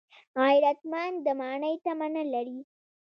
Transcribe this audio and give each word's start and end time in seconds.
غیرتمند 0.39 1.15
د 1.25 1.27
ماڼۍ 1.39 1.75
تمه 1.83 2.07
نه 2.15 2.23
لري 2.33 2.59